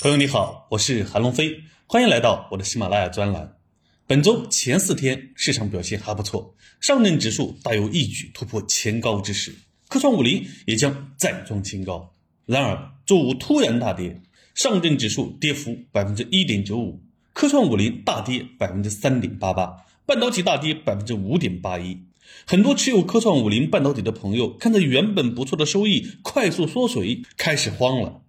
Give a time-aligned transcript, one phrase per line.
[0.00, 3.56] 朋友你好，我是韩龙飞，欢迎来到我的喜马拉雅专栏。
[4.06, 9.56] 本周前四天市场表现还不错，上证指数大有一举突破前高之势，
[9.88, 12.14] 科创五零也将再创新高。
[12.46, 14.22] 然而周五突然大跌，
[14.54, 17.02] 上证指数跌幅百分之一点九五，
[17.32, 21.98] 科创五零大跌百分之三点八八，半导体大跌百分之五点八一。
[22.46, 28.22] 很多持有科创五零半导体的朋友看着原本不错的收益快速缩水，开始慌了。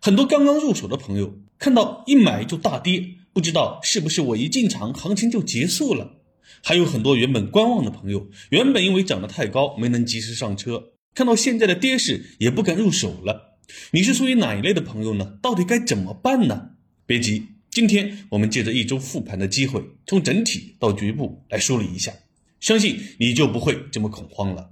[0.00, 6.18] 很多刚刚入手的朋友看到一买就大跌，不知道是不是我一进场行情就结束了？
[6.62, 13.58] 还有很多原本观望的朋友，原本因为涨得太高没能及时上车，看到现在的跌势也不敢入手了。
[13.90, 15.38] 你是属于哪一类的朋友呢？
[15.42, 16.70] 到底该怎么办呢？
[17.04, 22.12] 别急，今天我们借着一周复盘的机会，从整体到局部来梳理一下，
[22.60, 24.70] 相信你就不会这么恐慌了。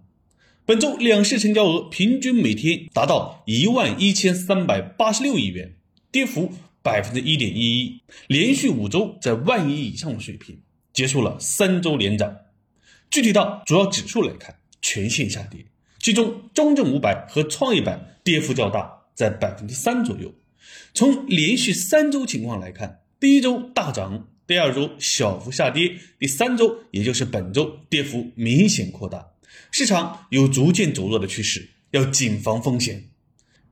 [0.66, 5.76] 本周两市成交额平均每天达到一万一千三百八十六亿元，
[6.10, 6.52] 跌幅
[6.82, 10.58] 百分之一点一一，连续五周在万亿以上的水平，
[10.92, 12.38] 结束了三周连涨。
[13.08, 15.66] 具体到主要指数来看，全线下跌，
[16.00, 20.34] 其中中证五百和创业板跌幅较大，在百分之三左右。
[20.92, 29.28] 从连续三周情况来看，第一周大涨，第二周小幅下跌，第三周也就是本周跌幅明显扩大。
[29.70, 33.08] 市场有逐渐走弱的趋势，要谨防风险。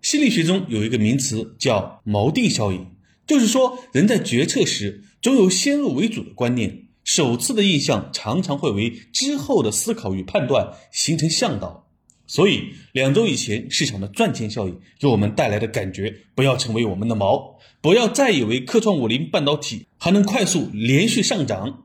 [0.02, 2.86] 心理学中有一个名词叫锚定效应，
[3.26, 11.88] 就是说人在决策时总有先入为主的观念，首次的印象常常会为之后的思考与判断形成向导。
[12.26, 21.84] 所以两周以前市场的赚钱效应给我们带来的感觉，不要成为我们的锚，不要再以为科创五零半导体还能快速连续上涨。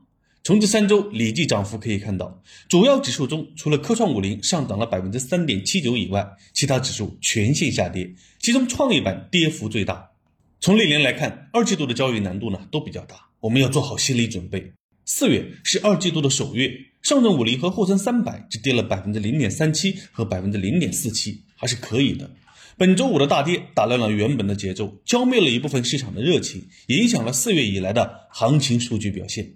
[0.50, 10.10] 从这三周累计涨幅可以看到，主要指数中除了科创五零上涨了百分之三点七九以外，其他指数全线下跌，其中创业板跌幅最大。
[10.58, 14.72] 从历年来看，二季度的交易难度呢都比较大，我们要做好心理准备。
[15.04, 16.68] 四月是二季度的首月，
[17.00, 22.28] 上证五零和沪深三百只跌了百分之零点三七和百分之零点四七，还是可以的。
[22.76, 29.52] 本周五的大跌打乱了原本的节奏，浇灭了一部分市场的热情，影响了四月以来的行情数据表现。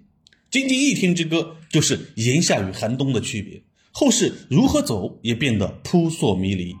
[0.55, 3.61] 仅仅一天之隔，就是炎夏与寒冬的区别。
[3.91, 6.73] 后市如何走，也变得扑朔迷离。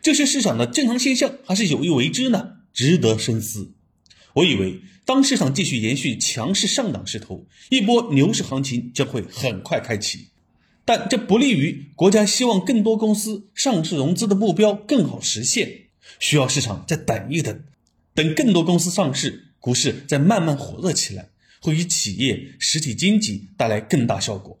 [0.00, 2.52] 这是市场的正常现象，还是有意为之呢？
[2.72, 3.74] 值得深思。
[4.36, 10.28] 我以为，当市场继续延续强势上涨势头，一波牛市行情将会很快开启。
[10.86, 15.88] 但这不利于国家希望更多公司上市融资的目标更好实现，
[16.18, 17.64] 需要市场再等一等，
[18.14, 21.28] 等更多公司上市，股市再慢慢火热起来。
[21.64, 24.60] 会与企业实体经济带来更大效果。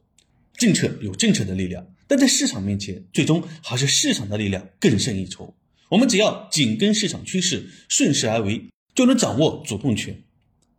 [0.56, 5.54] 政策有政策的力量，但在市场面前，最终还是市场的力量更胜一筹。
[5.90, 10.22] 我们只要紧跟市场趋势，顺势而为，就能掌握主动权。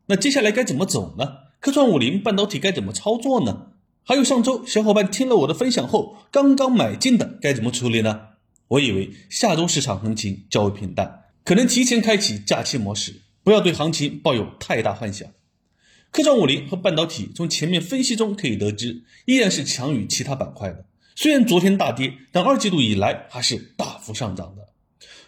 [0.08, 1.26] 那接下来该怎么走呢？
[1.60, 3.74] 科创五零半导体该怎么操作呢？
[4.02, 8.30] 还有上周小伙伴听了我的分享后，刚刚买进的该怎么处理呢？
[8.70, 15.30] 我以为下周市场行情较为平淡，可能提前开启假期模式，不要对行情抱有太大幻想。
[16.16, 20.86] 科创五零和半导体从前面分析中可以得知，依然是强于其他板块的。
[21.14, 24.66] 虽然昨天大跌，但二季度以来还是大幅上涨的。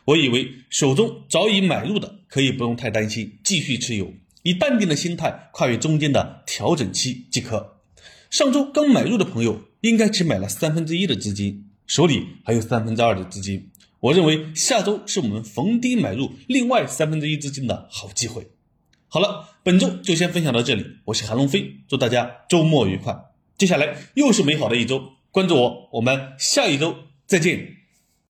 [0.05, 7.81] 我以为手中早已买入的可以不用太担心，继续持有，以淡定的心态跨越中间的调整期即可。
[8.29, 13.69] 上周刚买入的朋友应该只买了三分之一的资金，手里还有三分之二的资金。
[13.99, 18.47] 我认为下周是我们逢低买入另外三分之一资金的好机会。
[19.09, 20.85] 好了，本周就先分享到这里。
[21.05, 23.17] 我是韩龙飞，祝大家周末愉快。
[23.57, 26.93] 接下来又是美好的一周，关注我，我们下一周
[27.25, 27.77] 再见。